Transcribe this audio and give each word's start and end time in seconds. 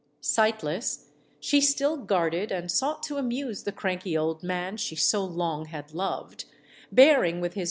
Sightless, 0.19 1.11
she 1.39 1.61
still 1.61 1.95
guarded 1.95 2.51
and 2.51 2.71
sought 2.71 3.03
to 3.03 3.17
amuse 3.17 3.65
the 3.65 3.71
cranky 3.71 4.17
old 4.17 4.41
man 4.41 4.75
she 4.75 4.95
so 4.95 5.23
long 5.23 5.65
had 5.65 5.93
loved; 5.93 6.45
bearing 6.91 7.39
with 7.39 7.53
hie. 7.53 7.59